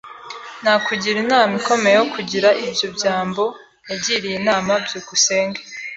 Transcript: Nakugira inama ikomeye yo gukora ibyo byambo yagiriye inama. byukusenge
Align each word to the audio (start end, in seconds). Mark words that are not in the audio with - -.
Nakugira 0.61 1.17
inama 1.25 1.53
ikomeye 1.61 1.95
yo 1.99 2.05
gukora 2.13 2.49
ibyo 2.67 2.87
byambo 2.95 3.43
yagiriye 3.89 4.35
inama. 4.41 4.71
byukusenge 4.85 5.61